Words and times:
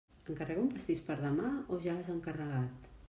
Encarrego 0.33 0.61
un 0.63 0.71
pastís 0.71 1.03
per 1.09 1.17
demà 1.19 1.51
o 1.77 1.79
ja 1.85 1.95
l'has 1.99 2.11
encarregat? 2.15 2.91